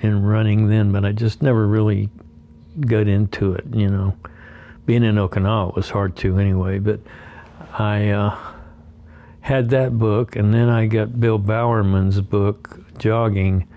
in 0.00 0.24
running 0.24 0.68
then, 0.68 0.90
but 0.90 1.04
I 1.04 1.12
just 1.12 1.40
never 1.40 1.68
really 1.68 2.10
got 2.80 3.06
into 3.06 3.52
it. 3.52 3.64
You 3.72 3.88
know, 3.88 4.16
being 4.84 5.04
in 5.04 5.14
Okinawa 5.14 5.76
was 5.76 5.90
hard 5.90 6.16
to 6.16 6.38
anyway, 6.38 6.80
but 6.80 6.98
I 7.78 8.08
uh, 8.08 8.36
had 9.40 9.70
that 9.70 9.96
book, 9.98 10.34
and 10.34 10.52
then 10.52 10.68
I 10.68 10.86
got 10.86 11.20
Bill 11.20 11.38
Bowerman's 11.38 12.20
book 12.20 12.80
Jogging 12.98 13.68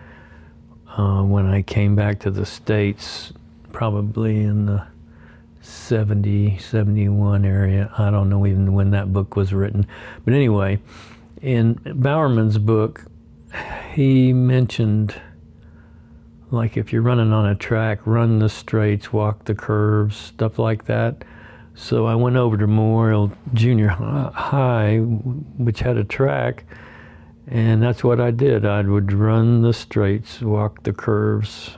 uh, 0.98 1.22
when 1.22 1.46
I 1.46 1.62
came 1.62 1.96
back 1.96 2.20
to 2.22 2.32
the 2.32 2.48
states, 2.48 3.32
probably 3.72 4.42
in 4.42 4.66
the 4.66 4.88
70, 5.66 6.58
71 6.58 7.46
area. 7.46 7.92
I 7.98 8.12
don't 8.12 8.30
know 8.30 8.46
even 8.46 8.74
when 8.74 8.92
that 8.92 9.12
book 9.12 9.36
was 9.36 9.54
written. 9.54 9.88
But 10.24 10.34
anyway, 10.34 10.80
in 11.42 11.76
Bowerman's 11.86 12.58
book, 12.58 13.06
he 13.94 14.34
mentioned 14.34 15.16
like 16.52 16.78
if 16.78 16.94
you're 16.94 17.02
running 17.02 17.34
on 17.34 17.46
a 17.46 17.56
track, 17.56 18.00
run 18.06 18.40
the 18.40 18.50
straights, 18.50 19.12
walk 19.12 19.46
the 19.46 19.56
curves, 19.56 20.16
stuff 20.16 20.60
like 20.60 20.86
that. 20.86 21.24
So 21.74 22.06
I 22.06 22.16
went 22.16 22.38
over 22.38 22.56
to 22.56 22.68
Memorial 22.68 23.32
Junior 23.54 23.90
High, 23.90 25.00
which 25.00 25.82
had 25.82 25.98
a 25.98 26.04
track, 26.04 26.64
and 27.48 27.84
that's 27.84 28.04
what 28.04 28.22
I 28.22 28.32
did. 28.32 28.66
I 28.66 28.82
would 28.82 29.12
run 29.12 29.62
the 29.62 29.74
straights, 29.74 30.42
walk 30.42 30.84
the 30.84 30.94
curves, 30.94 31.72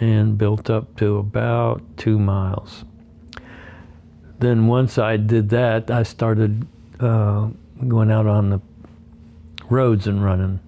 and 0.00 0.36
built 0.36 0.68
up 0.68 0.96
to 0.96 1.16
about 1.16 1.82
two 1.96 2.18
miles. 2.18 2.84
Then 4.38 4.66
once 4.66 4.98
I 4.98 5.16
did 5.16 5.48
that, 5.50 5.90
I 5.90 6.02
started 6.02 6.66
uh, 7.00 7.48
going 7.86 8.10
out 8.10 8.26
on 8.26 8.50
the 8.50 8.60
roads 9.68 10.06
and 10.06 10.24
running 10.24 10.60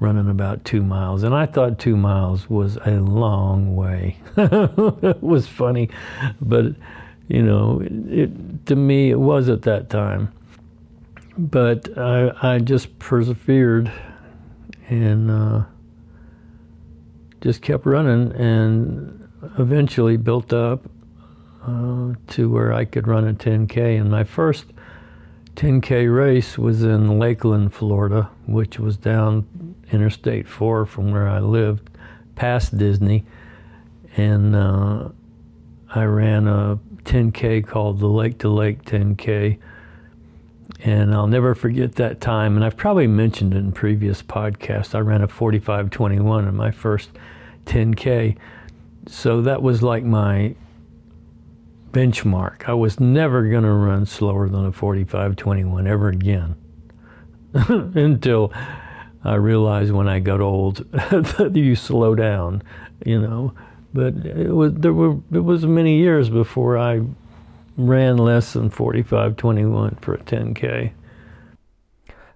running 0.00 0.28
about 0.28 0.64
two 0.64 0.82
miles. 0.82 1.22
And 1.22 1.34
I 1.34 1.46
thought 1.46 1.78
two 1.78 1.96
miles 1.96 2.50
was 2.50 2.76
a 2.84 2.92
long 2.92 3.74
way. 3.74 4.18
it 4.36 5.22
was 5.22 5.46
funny, 5.48 5.88
but 6.40 6.74
you 7.28 7.42
know, 7.42 7.82
it, 7.82 8.66
to 8.66 8.76
me 8.76 9.10
it 9.10 9.18
was 9.18 9.48
at 9.48 9.62
that 9.62 9.88
time. 9.88 10.32
But 11.36 11.96
I, 11.96 12.32
I 12.42 12.58
just 12.58 12.98
persevered 12.98 13.90
and 14.88 15.30
uh, 15.30 15.62
just 17.40 17.62
kept 17.62 17.86
running 17.86 18.32
and 18.32 19.28
eventually 19.58 20.16
built 20.16 20.52
up 20.52 20.88
uh, 21.66 22.14
to 22.28 22.50
where 22.50 22.72
I 22.72 22.84
could 22.84 23.08
run 23.08 23.26
a 23.26 23.32
10K. 23.32 24.00
And 24.00 24.10
my 24.10 24.24
first 24.24 24.66
10K 25.56 26.14
race 26.14 26.58
was 26.58 26.82
in 26.82 27.18
Lakeland, 27.18 27.72
Florida, 27.72 28.30
which 28.46 28.78
was 28.78 28.96
down 28.96 29.74
Interstate 29.90 30.48
4 30.48 30.86
from 30.86 31.12
where 31.12 31.28
I 31.28 31.40
lived, 31.40 31.88
past 32.34 32.76
Disney. 32.76 33.24
And 34.16 34.54
uh, 34.54 35.08
I 35.94 36.04
ran 36.04 36.48
a 36.48 36.78
10K 37.04 37.66
called 37.66 38.00
the 38.00 38.08
Lake 38.08 38.38
to 38.38 38.48
Lake 38.48 38.84
10K. 38.84 39.58
And 40.80 41.14
I'll 41.14 41.26
never 41.26 41.54
forget 41.54 41.94
that 41.96 42.20
time. 42.20 42.56
And 42.56 42.64
I've 42.64 42.76
probably 42.76 43.06
mentioned 43.06 43.54
it 43.54 43.58
in 43.58 43.72
previous 43.72 44.22
podcasts. 44.22 44.94
I 44.94 44.98
ran 44.98 45.22
a 45.22 45.28
45:21 45.28 46.48
in 46.48 46.54
my 46.56 46.70
first 46.70 47.10
10K. 47.64 48.36
So 49.06 49.40
that 49.42 49.62
was 49.62 49.82
like 49.82 50.04
my 50.04 50.54
benchmark. 51.94 52.68
I 52.68 52.74
was 52.74 52.98
never 52.98 53.48
going 53.48 53.62
to 53.62 53.72
run 53.72 54.04
slower 54.04 54.48
than 54.48 54.66
a 54.66 54.72
45:21 54.72 55.86
ever 55.86 56.08
again 56.08 56.56
until 57.54 58.52
I 59.22 59.36
realized 59.36 59.92
when 59.92 60.08
I 60.08 60.18
got 60.18 60.40
old 60.40 60.78
that 60.92 61.52
you 61.54 61.76
slow 61.76 62.14
down, 62.14 62.62
you 63.06 63.20
know. 63.20 63.54
But 63.94 64.16
it 64.26 64.50
was 64.50 64.74
there 64.74 64.92
were 64.92 65.20
it 65.32 65.44
was 65.44 65.64
many 65.64 65.98
years 65.98 66.28
before 66.28 66.76
I 66.76 67.02
ran 67.76 68.16
less 68.16 68.52
than 68.54 68.70
45:21 68.70 70.00
for 70.00 70.14
a 70.14 70.18
10k. 70.18 70.92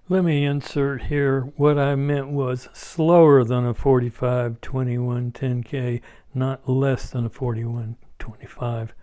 Let 0.07 0.23
me 0.23 0.45
insert 0.45 1.03
here 1.03 1.41
what 1.57 1.77
I 1.77 1.95
meant 1.95 2.29
was 2.29 2.69
slower 2.73 3.43
than 3.43 3.65
a 3.65 3.73
45:21 3.73 5.33
10k, 5.33 6.01
not 6.33 6.67
less 6.67 7.09
than 7.09 7.25
a 7.25 7.29
41:25 7.29 8.93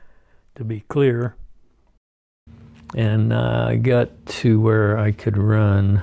to 0.57 0.65
be 0.65 0.81
clear. 0.89 1.37
And 2.95 3.33
uh, 3.33 3.67
I 3.69 3.77
got 3.77 4.27
to 4.27 4.61
where 4.61 4.99
I 4.99 5.13
could 5.13 5.37
run. 5.37 6.03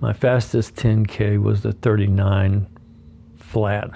My 0.00 0.12
fastest 0.12 0.74
10K 0.76 1.40
was 1.40 1.62
the 1.62 1.72
39 1.72 2.66
flat. 3.36 3.90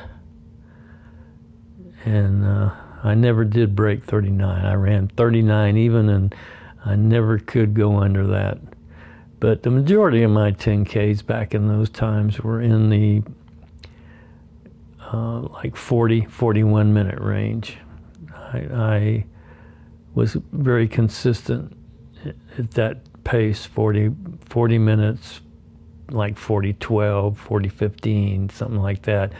And 2.04 2.44
uh, 2.44 2.70
I 3.02 3.14
never 3.14 3.44
did 3.44 3.74
break 3.74 4.04
39. 4.04 4.64
I 4.64 4.74
ran 4.74 5.08
39 5.08 5.76
even, 5.76 6.08
and 6.08 6.34
I 6.84 6.94
never 6.94 7.38
could 7.38 7.74
go 7.74 7.96
under 7.96 8.26
that. 8.28 8.58
But 9.40 9.62
the 9.62 9.70
majority 9.70 10.22
of 10.22 10.30
my 10.30 10.52
10Ks 10.52 11.26
back 11.26 11.54
in 11.54 11.68
those 11.68 11.90
times 11.90 12.40
were 12.40 12.60
in 12.60 12.90
the 12.90 13.22
uh, 15.12 15.40
like 15.40 15.76
40, 15.76 16.26
41 16.26 16.92
minute 16.94 17.20
range. 17.20 17.78
I, 18.34 18.58
I 18.58 19.24
was 20.16 20.36
very 20.50 20.88
consistent 20.88 21.76
at 22.58 22.70
that 22.72 23.22
pace 23.22 23.66
40, 23.66 24.10
40 24.46 24.78
minutes, 24.78 25.42
like 26.10 26.38
40 26.38 26.72
12, 26.72 27.38
40 27.38 27.68
15, 27.68 28.48
something 28.48 28.80
like 28.80 29.02
that. 29.02 29.32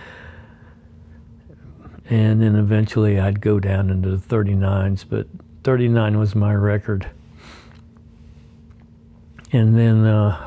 And 2.11 2.43
then 2.43 2.55
eventually 2.57 3.19
I'd 3.19 3.41
go 3.41 3.59
down 3.59 3.89
into 3.89 4.15
the 4.15 4.37
39s, 4.37 5.07
but 5.09 5.27
39 5.65 6.19
was 6.19 6.35
my 6.35 6.55
record. 6.55 7.09
And 9.53 9.77
then 9.77 10.05
uh, 10.05 10.47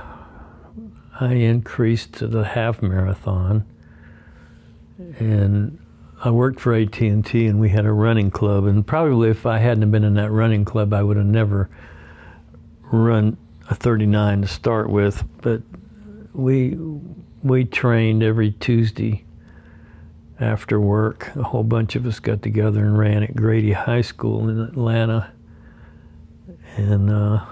I 1.19 1.33
increased 1.33 2.13
to 2.13 2.27
the 2.27 2.43
half 2.43 2.83
marathon. 2.83 3.65
And 5.17 5.79
I 6.21 6.31
worked 6.31 6.59
for 6.59 6.73
AT&T 6.73 7.45
and 7.45 7.59
we 7.59 7.69
had 7.69 7.85
a 7.85 7.91
running 7.93 8.29
club 8.29 8.65
and 8.65 8.85
probably 8.85 9.29
if 9.29 9.45
I 9.45 9.59
hadn't 9.59 9.89
been 9.91 10.03
in 10.03 10.15
that 10.15 10.31
running 10.31 10.65
club 10.65 10.93
I 10.93 11.01
would 11.01 11.17
have 11.17 11.25
never 11.25 11.69
run 12.91 13.37
a 13.69 13.75
39 13.75 14.41
to 14.41 14.47
start 14.47 14.89
with 14.89 15.23
but 15.41 15.61
we 16.33 16.77
we 17.41 17.63
trained 17.63 18.21
every 18.21 18.51
Tuesday 18.51 19.23
after 20.39 20.79
work. 20.79 21.35
A 21.35 21.43
whole 21.43 21.63
bunch 21.63 21.95
of 21.95 22.05
us 22.05 22.19
got 22.19 22.41
together 22.41 22.83
and 22.83 22.97
ran 22.97 23.23
at 23.23 23.35
Grady 23.35 23.73
High 23.73 24.01
School 24.01 24.49
in 24.49 24.59
Atlanta. 24.59 25.31
And 26.75 27.09
uh, 27.09 27.45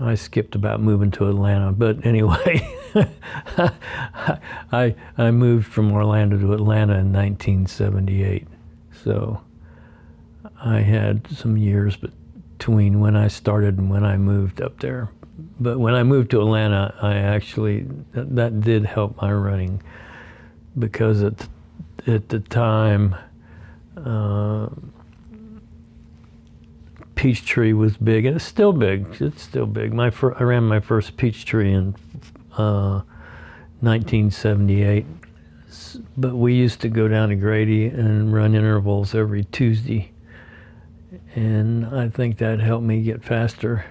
I 0.00 0.14
skipped 0.14 0.54
about 0.54 0.80
moving 0.80 1.10
to 1.12 1.28
Atlanta 1.28 1.72
but 1.72 2.04
anyway 2.06 2.76
I 4.72 4.94
I 5.16 5.30
moved 5.30 5.66
from 5.66 5.92
Orlando 5.92 6.38
to 6.38 6.52
Atlanta 6.52 6.94
in 6.94 7.12
1978, 7.12 8.46
so 9.04 9.42
I 10.60 10.80
had 10.80 11.26
some 11.30 11.56
years 11.56 11.96
between 11.96 13.00
when 13.00 13.16
I 13.16 13.28
started 13.28 13.78
and 13.78 13.90
when 13.90 14.04
I 14.04 14.16
moved 14.16 14.60
up 14.60 14.80
there. 14.80 15.10
But 15.60 15.78
when 15.78 15.94
I 15.94 16.02
moved 16.02 16.30
to 16.32 16.40
Atlanta, 16.40 16.94
I 17.00 17.16
actually 17.16 17.86
that, 18.12 18.34
that 18.36 18.60
did 18.60 18.84
help 18.84 19.20
my 19.20 19.32
running 19.32 19.82
because 20.78 21.22
at 21.22 21.48
at 22.06 22.28
the 22.28 22.40
time. 22.40 23.16
Uh, 23.96 24.68
Peachtree 27.18 27.72
was 27.72 27.96
big, 27.96 28.24
and 28.26 28.36
it's 28.36 28.44
still 28.44 28.72
big. 28.72 29.20
It's 29.20 29.42
still 29.42 29.66
big. 29.66 29.92
My 29.92 30.08
fir- 30.08 30.36
I 30.38 30.44
ran 30.44 30.62
my 30.62 30.78
first 30.78 31.16
Peachtree 31.16 31.74
in 31.74 31.96
1978. 32.58 35.04
Uh, 35.04 35.08
but 36.16 36.34
we 36.34 36.54
used 36.54 36.80
to 36.80 36.88
go 36.88 37.08
down 37.08 37.28
to 37.28 37.36
Grady 37.36 37.86
and 37.86 38.32
run 38.32 38.54
intervals 38.54 39.14
every 39.14 39.44
Tuesday. 39.44 40.12
And 41.34 41.86
I 41.86 42.08
think 42.08 42.38
that 42.38 42.60
helped 42.60 42.84
me 42.84 43.02
get 43.02 43.22
faster. 43.22 43.84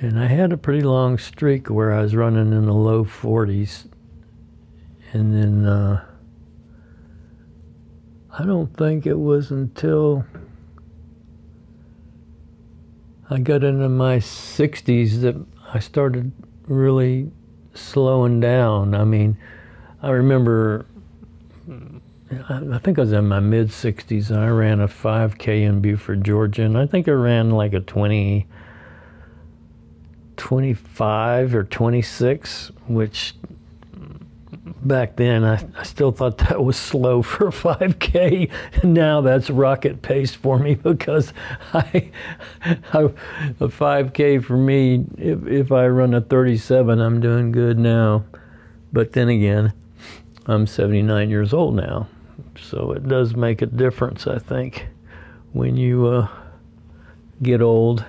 And 0.00 0.18
I 0.18 0.26
had 0.26 0.52
a 0.52 0.56
pretty 0.56 0.82
long 0.82 1.18
streak 1.18 1.68
where 1.68 1.92
I 1.92 2.02
was 2.02 2.14
running 2.14 2.52
in 2.52 2.66
the 2.66 2.72
low 2.72 3.04
40s. 3.04 3.86
And 5.12 5.34
then 5.34 5.66
uh, 5.66 6.04
I 8.30 8.44
don't 8.44 8.76
think 8.76 9.06
it 9.06 9.18
was 9.18 9.50
until 9.50 10.24
I 13.30 13.38
got 13.38 13.64
into 13.64 13.88
my 13.88 14.18
60s 14.18 15.22
that 15.22 15.34
I 15.72 15.78
started 15.78 16.32
really 16.66 17.30
slowing 17.74 18.40
down. 18.40 18.94
I 18.94 19.04
mean, 19.04 19.36
I 20.02 20.10
remember, 20.10 20.86
I 22.48 22.78
think 22.78 22.98
I 22.98 23.02
was 23.02 23.12
in 23.12 23.28
my 23.28 23.40
mid 23.40 23.68
60s 23.68 24.30
and 24.30 24.38
I 24.38 24.48
ran 24.48 24.80
a 24.80 24.88
5K 24.88 25.62
in 25.62 25.80
Buford, 25.80 26.24
Georgia, 26.24 26.62
and 26.62 26.78
I 26.78 26.86
think 26.86 27.08
I 27.08 27.12
ran 27.12 27.50
like 27.50 27.72
a 27.72 27.80
20, 27.80 28.46
25 30.36 31.54
or 31.54 31.64
26, 31.64 32.72
which 32.86 33.34
back 34.84 35.16
then 35.16 35.44
I, 35.44 35.64
I, 35.76 35.82
still 35.82 36.12
thought 36.12 36.38
that 36.38 36.62
was 36.62 36.76
slow 36.76 37.22
for 37.22 37.50
5k 37.50 38.50
and 38.82 38.94
now 38.94 39.20
that's 39.20 39.50
rocket 39.50 40.02
pace 40.02 40.34
for 40.34 40.58
me 40.58 40.74
because 40.90 41.32
I, 41.72 42.10
I 42.92 43.00
a 43.00 43.68
5k 43.68 44.44
for 44.44 44.56
me 44.56 45.04
if, 45.16 45.46
if 45.46 45.72
I 45.72 45.86
run 45.88 46.14
a 46.14 46.20
37 46.20 47.00
I'm 47.00 47.20
doing 47.20 47.52
good 47.52 47.78
now 47.78 48.24
but 48.92 49.12
then 49.12 49.28
again 49.28 49.72
I'm 50.46 50.66
79 50.66 51.30
years 51.30 51.54
old 51.54 51.74
now 51.74 52.08
so 52.60 52.92
it 52.92 53.08
does 53.08 53.34
make 53.34 53.62
a 53.62 53.66
difference 53.66 54.26
I 54.26 54.38
think 54.38 54.88
when 55.52 55.76
you 55.76 56.06
uh, 56.06 56.28
get 57.42 57.62
old. 57.62 58.04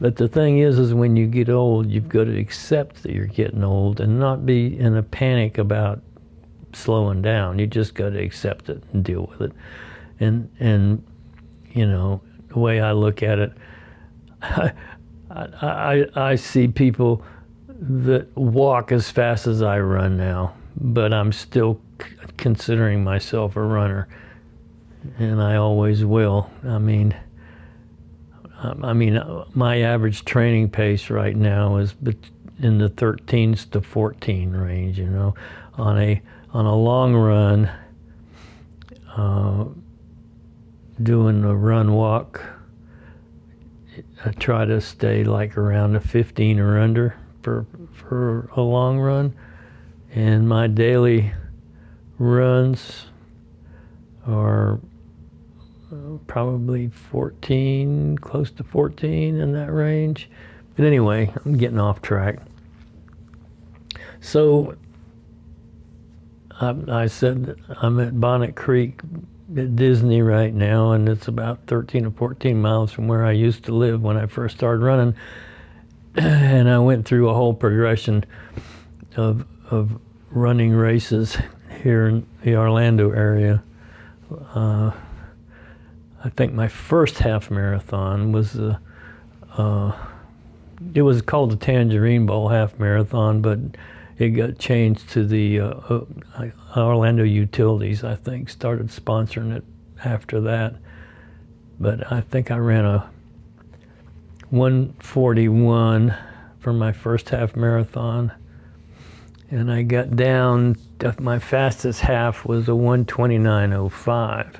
But 0.00 0.16
the 0.16 0.28
thing 0.28 0.58
is, 0.58 0.78
is 0.78 0.92
when 0.92 1.16
you 1.16 1.26
get 1.26 1.48
old, 1.48 1.90
you've 1.90 2.08
got 2.08 2.24
to 2.24 2.36
accept 2.36 3.02
that 3.02 3.12
you're 3.12 3.26
getting 3.26 3.62
old 3.62 4.00
and 4.00 4.18
not 4.18 4.44
be 4.44 4.78
in 4.78 4.96
a 4.96 5.02
panic 5.02 5.56
about 5.56 6.02
slowing 6.72 7.22
down. 7.22 7.58
You 7.58 7.66
just 7.66 7.94
got 7.94 8.10
to 8.10 8.20
accept 8.20 8.68
it 8.68 8.82
and 8.92 9.04
deal 9.04 9.26
with 9.30 9.40
it. 9.40 9.52
And 10.20 10.50
and 10.58 11.02
you 11.72 11.86
know 11.86 12.20
the 12.48 12.58
way 12.58 12.80
I 12.80 12.92
look 12.92 13.22
at 13.22 13.38
it, 13.38 13.52
I 14.42 14.72
I, 15.30 16.06
I 16.14 16.34
see 16.34 16.68
people 16.68 17.24
that 17.68 18.36
walk 18.36 18.92
as 18.92 19.10
fast 19.10 19.46
as 19.46 19.62
I 19.62 19.80
run 19.80 20.16
now, 20.16 20.54
but 20.76 21.12
I'm 21.12 21.32
still 21.32 21.80
c- 22.00 22.08
considering 22.36 23.02
myself 23.02 23.56
a 23.56 23.62
runner, 23.62 24.08
and 25.18 25.40
I 25.40 25.56
always 25.56 26.04
will. 26.04 26.50
I 26.64 26.78
mean. 26.78 27.14
I 28.82 28.92
mean, 28.92 29.20
my 29.54 29.82
average 29.82 30.24
training 30.24 30.70
pace 30.70 31.10
right 31.10 31.36
now 31.36 31.76
is 31.76 31.94
in 32.60 32.78
the 32.78 32.88
13s 32.88 33.70
to 33.70 33.80
14 33.80 34.52
range. 34.52 34.98
You 34.98 35.06
know, 35.06 35.34
on 35.74 35.98
a 35.98 36.22
on 36.52 36.66
a 36.66 36.74
long 36.74 37.14
run, 37.14 37.70
uh, 39.16 39.64
doing 41.02 41.44
a 41.44 41.54
run 41.54 41.92
walk, 41.92 42.42
I 44.24 44.30
try 44.30 44.64
to 44.64 44.80
stay 44.80 45.24
like 45.24 45.56
around 45.56 45.96
a 45.96 46.00
15 46.00 46.58
or 46.58 46.78
under 46.78 47.16
for 47.42 47.66
for 47.92 48.48
a 48.56 48.60
long 48.60 48.98
run, 48.98 49.34
and 50.12 50.48
my 50.48 50.66
daily 50.68 51.32
runs 52.18 53.06
are 54.26 54.80
probably 56.26 56.88
14, 56.88 58.18
close 58.18 58.50
to 58.52 58.64
14 58.64 59.40
in 59.40 59.52
that 59.52 59.72
range. 59.72 60.28
But 60.76 60.86
anyway, 60.86 61.32
I'm 61.44 61.56
getting 61.56 61.78
off 61.78 62.02
track. 62.02 62.38
So 64.20 64.76
I, 66.60 66.74
I 66.88 67.06
said 67.06 67.56
I'm 67.82 68.00
at 68.00 68.18
Bonnet 68.18 68.56
Creek 68.56 69.00
at 69.56 69.76
Disney 69.76 70.22
right 70.22 70.52
now, 70.52 70.92
and 70.92 71.08
it's 71.08 71.28
about 71.28 71.66
13 71.66 72.06
or 72.06 72.10
14 72.10 72.60
miles 72.60 72.92
from 72.92 73.06
where 73.06 73.24
I 73.24 73.32
used 73.32 73.64
to 73.64 73.74
live 73.74 74.02
when 74.02 74.16
I 74.16 74.26
first 74.26 74.56
started 74.56 74.82
running. 74.82 75.14
And 76.16 76.70
I 76.70 76.78
went 76.78 77.06
through 77.06 77.28
a 77.28 77.34
whole 77.34 77.54
progression 77.54 78.24
of 79.16 79.44
of 79.68 80.00
running 80.30 80.72
races 80.72 81.36
here 81.82 82.06
in 82.06 82.26
the 82.42 82.54
Orlando 82.54 83.10
area. 83.10 83.64
Uh, 84.54 84.92
I 86.24 86.30
think 86.30 86.54
my 86.54 86.68
first 86.68 87.18
half 87.18 87.50
marathon 87.50 88.32
was 88.32 88.56
a, 88.56 88.80
uh, 89.58 89.92
it 90.94 91.02
was 91.02 91.20
called 91.20 91.52
the 91.52 91.56
Tangerine 91.56 92.24
Bowl 92.24 92.48
half 92.48 92.78
marathon, 92.78 93.42
but 93.42 93.58
it 94.16 94.30
got 94.30 94.58
changed 94.58 95.10
to 95.10 95.26
the 95.26 95.60
uh, 95.60 95.66
uh, 95.68 96.48
Orlando 96.74 97.24
Utilities. 97.24 98.04
I 98.04 98.14
think 98.14 98.48
started 98.48 98.88
sponsoring 98.88 99.54
it 99.54 99.64
after 100.02 100.40
that, 100.40 100.76
but 101.78 102.10
I 102.10 102.22
think 102.22 102.50
I 102.50 102.56
ran 102.56 102.86
a 102.86 103.10
141 104.48 106.16
for 106.58 106.72
my 106.72 106.92
first 106.92 107.28
half 107.28 107.54
marathon, 107.54 108.32
and 109.50 109.70
I 109.70 109.82
got 109.82 110.16
down. 110.16 110.76
My 111.18 111.38
fastest 111.38 112.00
half 112.00 112.46
was 112.46 112.66
a 112.66 112.72
129.05 112.72 114.56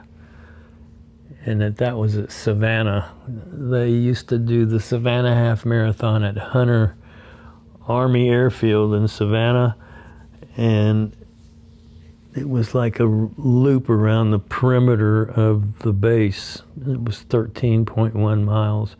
and 1.47 1.61
that 1.61 1.77
that 1.77 1.97
was 1.97 2.17
at 2.17 2.33
Savannah. 2.33 3.13
They 3.29 3.91
used 3.91 4.29
to 4.31 4.39
do 4.39 4.65
the 4.65 4.81
Savannah 4.81 5.35
half 5.35 5.65
marathon 5.65 6.25
at 6.25 6.37
Hunter 6.37 6.97
Army 7.87 8.31
Airfield 8.31 8.95
in 8.95 9.09
Savannah, 9.09 9.77
and 10.57 11.15
it 12.35 12.49
was 12.49 12.75
like 12.75 12.99
a 12.99 13.05
loop 13.05 13.89
around 13.89 14.31
the 14.31 14.39
perimeter 14.39 15.23
of 15.23 15.81
the 15.81 15.93
base. 15.93 16.63
It 16.81 17.05
was 17.05 17.25
13.1 17.25 18.45
miles. 18.45 18.97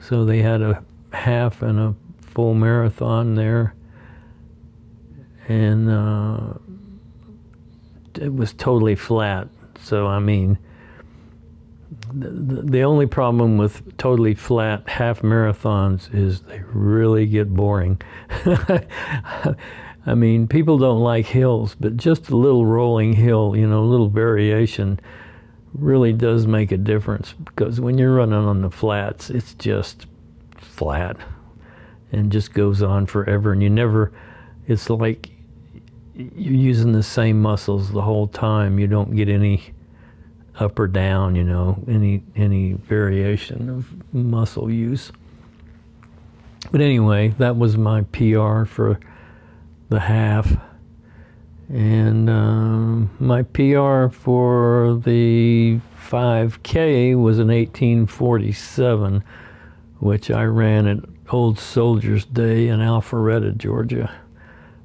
So 0.00 0.24
they 0.24 0.38
had 0.38 0.62
a 0.62 0.82
half 1.12 1.60
and 1.60 1.78
a 1.78 1.94
full 2.20 2.54
marathon 2.54 3.34
there. 3.34 3.74
And 5.48 5.90
uh, 5.90 6.54
it 8.14 8.34
was 8.34 8.54
totally 8.54 8.94
flat. 8.94 9.48
So, 9.82 10.06
I 10.06 10.18
mean, 10.18 10.56
the, 12.14 12.62
the 12.62 12.82
only 12.82 13.06
problem 13.06 13.58
with 13.58 13.96
totally 13.96 14.34
flat 14.34 14.88
half 14.88 15.22
marathons 15.22 16.12
is 16.14 16.42
they 16.42 16.62
really 16.72 17.26
get 17.26 17.52
boring. 17.52 18.00
I 20.04 20.14
mean, 20.14 20.48
people 20.48 20.78
don't 20.78 21.00
like 21.00 21.26
hills, 21.26 21.76
but 21.78 21.96
just 21.96 22.28
a 22.30 22.36
little 22.36 22.66
rolling 22.66 23.12
hill, 23.12 23.54
you 23.56 23.66
know, 23.66 23.80
a 23.80 23.86
little 23.86 24.08
variation 24.08 24.98
really 25.74 26.12
does 26.12 26.46
make 26.46 26.72
a 26.72 26.76
difference 26.76 27.32
because 27.32 27.80
when 27.80 27.96
you're 27.96 28.14
running 28.14 28.34
on 28.34 28.62
the 28.62 28.70
flats, 28.70 29.30
it's 29.30 29.54
just 29.54 30.06
flat 30.58 31.16
and 32.10 32.30
just 32.30 32.52
goes 32.52 32.82
on 32.82 33.06
forever. 33.06 33.52
And 33.52 33.62
you 33.62 33.70
never, 33.70 34.12
it's 34.66 34.90
like 34.90 35.30
you're 36.14 36.54
using 36.54 36.92
the 36.92 37.02
same 37.02 37.40
muscles 37.40 37.92
the 37.92 38.02
whole 38.02 38.26
time. 38.26 38.78
You 38.78 38.86
don't 38.86 39.16
get 39.16 39.28
any 39.28 39.71
up 40.58 40.78
or 40.78 40.86
down, 40.86 41.34
you 41.34 41.44
know, 41.44 41.82
any 41.88 42.22
any 42.36 42.74
variation 42.74 43.68
of 43.68 44.14
muscle 44.14 44.70
use. 44.70 45.12
But 46.70 46.80
anyway, 46.80 47.28
that 47.38 47.56
was 47.56 47.76
my 47.76 48.02
PR 48.02 48.64
for 48.64 48.98
the 49.88 50.00
half. 50.00 50.56
And 51.68 52.28
um, 52.28 53.10
my 53.18 53.42
PR 53.42 54.08
for 54.08 55.00
the 55.02 55.80
5K 56.06 57.20
was 57.20 57.38
in 57.38 57.48
1847, 57.48 59.24
which 59.98 60.30
I 60.30 60.44
ran 60.44 60.86
at 60.86 60.98
Old 61.30 61.58
Soldiers 61.58 62.26
Day 62.26 62.68
in 62.68 62.80
Alpharetta, 62.80 63.56
Georgia. 63.56 64.12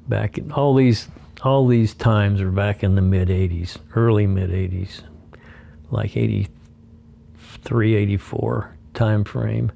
Back 0.08 0.38
in 0.38 0.51
all 0.51 0.73
these 0.73 1.10
all 1.43 1.67
these 1.67 1.93
times 1.93 2.41
are 2.41 2.49
back 2.49 2.84
in 2.84 2.95
the 2.95 3.01
mid 3.01 3.27
80s, 3.27 3.77
early 3.93 4.25
mid 4.25 4.49
80s 4.49 5.01
like 5.91 6.15
83, 6.17 7.95
84 7.95 8.76
time 8.93 9.23
frame. 9.23 9.71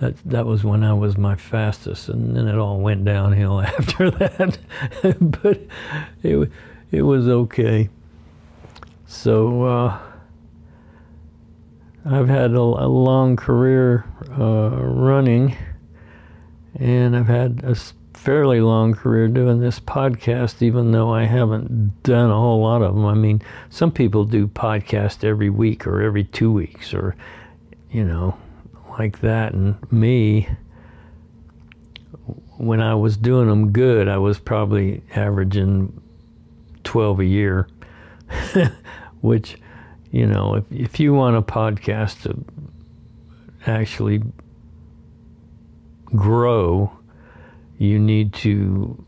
That 0.00 0.16
that 0.24 0.46
was 0.46 0.62
when 0.62 0.84
I 0.84 0.92
was 0.92 1.18
my 1.18 1.34
fastest, 1.34 2.08
and 2.08 2.36
then 2.36 2.46
it 2.46 2.56
all 2.56 2.78
went 2.78 3.04
downhill 3.04 3.60
after 3.78 4.10
that. 4.12 4.58
but 5.20 5.60
it 6.22 6.50
it 6.90 7.02
was 7.02 7.28
okay. 7.28 7.88
So 9.06 9.64
uh, 9.64 9.98
I've 12.04 12.28
had 12.28 12.52
a, 12.52 12.60
a 12.60 12.88
long 12.88 13.36
career 13.36 14.04
uh, 14.38 14.70
running, 14.70 15.56
and 16.78 17.16
I've 17.16 17.26
had 17.26 17.62
a 17.64 17.74
fairly 18.18 18.60
long 18.60 18.94
career 18.94 19.28
doing 19.28 19.60
this 19.60 19.78
podcast, 19.78 20.60
even 20.60 20.90
though 20.90 21.14
I 21.14 21.24
haven't 21.24 22.02
done 22.02 22.30
a 22.30 22.34
whole 22.34 22.60
lot 22.60 22.82
of 22.82 22.94
them. 22.94 23.06
I 23.06 23.14
mean, 23.14 23.40
some 23.70 23.92
people 23.92 24.24
do 24.24 24.48
podcast 24.48 25.22
every 25.24 25.50
week 25.50 25.86
or 25.86 26.02
every 26.02 26.24
two 26.24 26.52
weeks 26.52 26.92
or, 26.92 27.14
you 27.90 28.04
know, 28.04 28.36
like 28.98 29.20
that. 29.20 29.54
And 29.54 29.76
me, 29.92 30.48
when 32.56 32.80
I 32.80 32.94
was 32.96 33.16
doing 33.16 33.48
them 33.48 33.70
good, 33.70 34.08
I 34.08 34.18
was 34.18 34.38
probably 34.38 35.02
averaging 35.14 36.02
12 36.82 37.20
a 37.20 37.24
year, 37.24 37.68
which, 39.20 39.58
you 40.10 40.26
know, 40.26 40.56
if, 40.56 40.64
if 40.72 41.00
you 41.00 41.14
want 41.14 41.36
a 41.36 41.42
podcast 41.42 42.22
to 42.24 42.44
actually 43.64 44.22
grow, 46.06 46.97
you 47.78 47.98
need 47.98 48.32
to 48.34 49.04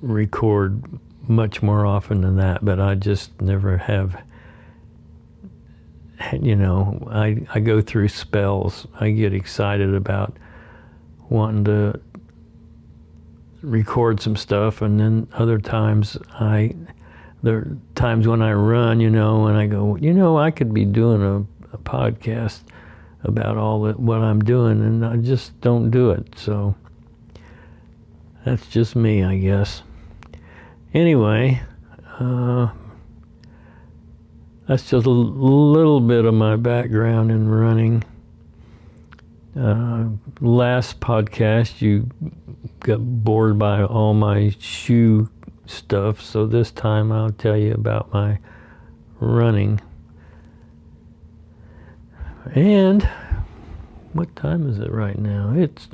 record 0.00 0.82
much 1.28 1.62
more 1.62 1.86
often 1.86 2.22
than 2.22 2.36
that, 2.36 2.64
but 2.64 2.80
I 2.80 2.94
just 2.94 3.40
never 3.40 3.78
have. 3.78 4.20
You 6.32 6.56
know, 6.56 7.06
I, 7.10 7.44
I 7.52 7.60
go 7.60 7.80
through 7.80 8.08
spells. 8.08 8.86
I 8.98 9.10
get 9.10 9.34
excited 9.34 9.94
about 9.94 10.36
wanting 11.28 11.64
to 11.64 12.00
record 13.62 14.20
some 14.20 14.36
stuff, 14.36 14.80
and 14.80 14.98
then 14.98 15.28
other 15.34 15.58
times 15.58 16.16
I 16.32 16.74
there 17.42 17.56
are 17.56 17.76
times 17.94 18.26
when 18.26 18.40
I 18.40 18.52
run, 18.54 19.00
you 19.00 19.10
know, 19.10 19.46
and 19.46 19.58
I 19.58 19.66
go, 19.66 19.96
you 19.96 20.14
know, 20.14 20.38
I 20.38 20.50
could 20.50 20.72
be 20.72 20.86
doing 20.86 21.22
a, 21.22 21.74
a 21.74 21.78
podcast 21.78 22.62
about 23.22 23.58
all 23.58 23.82
that 23.82 24.00
what 24.00 24.20
I'm 24.20 24.40
doing, 24.40 24.80
and 24.80 25.04
I 25.04 25.16
just 25.16 25.60
don't 25.60 25.90
do 25.90 26.10
it. 26.10 26.38
So 26.38 26.74
that's 28.44 28.66
just 28.66 28.94
me, 28.94 29.24
I 29.24 29.38
guess. 29.38 29.82
Anyway, 30.92 31.62
uh, 32.20 32.68
that's 34.68 34.90
just 34.90 35.06
a 35.06 35.10
little 35.10 36.00
bit 36.00 36.24
of 36.24 36.34
my 36.34 36.56
background 36.56 37.30
in 37.30 37.48
running. 37.48 38.04
Uh, 39.58 40.08
last 40.40 41.00
podcast, 41.00 41.80
you 41.80 42.08
got 42.80 42.98
bored 42.98 43.58
by 43.58 43.82
all 43.82 44.14
my 44.14 44.54
shoe 44.58 45.28
stuff, 45.66 46.20
so 46.20 46.46
this 46.46 46.70
time 46.70 47.12
I'll 47.12 47.30
tell 47.30 47.56
you 47.56 47.72
about 47.72 48.12
my 48.12 48.38
running. 49.20 49.80
And 52.54 53.02
what 54.12 54.34
time 54.36 54.68
is 54.68 54.78
it 54.78 54.90
right 54.90 55.18
now? 55.18 55.52
It's 55.56 55.88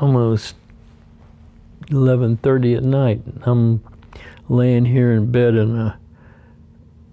almost 0.00 0.56
11:30 1.90 2.76
at 2.76 2.82
night. 2.82 3.22
I'm 3.42 3.82
laying 4.48 4.84
here 4.84 5.12
in 5.12 5.30
bed 5.30 5.54
in 5.54 5.76
a 5.76 5.98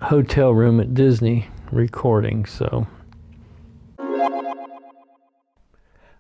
hotel 0.02 0.52
room 0.52 0.80
at 0.80 0.94
Disney 0.94 1.48
recording, 1.72 2.46
so 2.46 2.88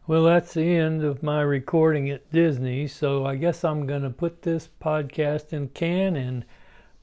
Well, 0.07 0.23
that's 0.23 0.53
the 0.53 0.75
end 0.75 1.03
of 1.03 1.23
my 1.23 1.41
recording 1.41 2.11
at 2.11 2.31
Disney, 2.31 2.87
so 2.87 3.25
I 3.25 3.37
guess 3.37 3.63
I'm 3.63 3.87
going 3.87 4.03
to 4.03 4.11
put 4.11 4.43
this 4.43 4.69
podcast 4.79 5.51
in 5.51 5.69
can 5.69 6.15
and 6.15 6.45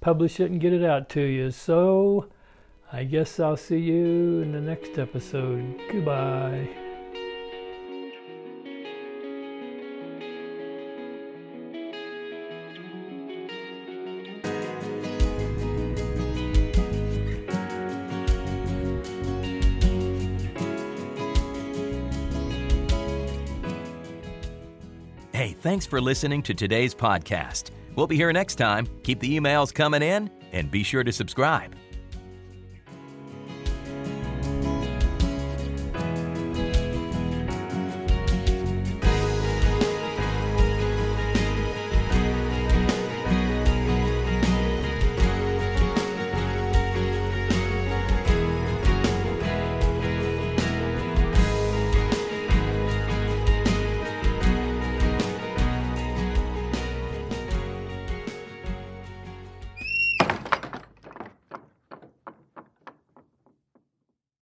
publish 0.00 0.38
it 0.38 0.52
and 0.52 0.60
get 0.60 0.72
it 0.72 0.84
out 0.84 1.08
to 1.10 1.20
you. 1.20 1.50
So, 1.50 2.28
I 2.92 3.02
guess 3.02 3.40
I'll 3.40 3.56
see 3.56 3.80
you 3.80 4.40
in 4.42 4.52
the 4.52 4.60
next 4.60 5.00
episode. 5.00 5.80
Goodbye. 5.90 6.81
Thanks 25.62 25.86
for 25.86 26.00
listening 26.00 26.42
to 26.42 26.52
today's 26.52 26.92
podcast. 26.92 27.70
We'll 27.94 28.08
be 28.08 28.16
here 28.16 28.32
next 28.32 28.56
time. 28.56 28.88
Keep 29.04 29.20
the 29.20 29.38
emails 29.38 29.72
coming 29.72 30.02
in 30.02 30.28
and 30.50 30.70
be 30.70 30.82
sure 30.82 31.04
to 31.04 31.12
subscribe. 31.12 31.76